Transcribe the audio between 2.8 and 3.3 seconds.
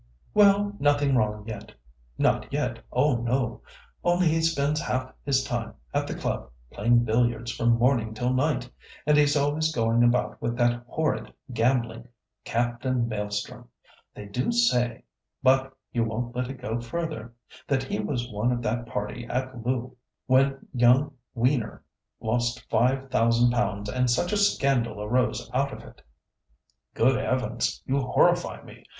oh,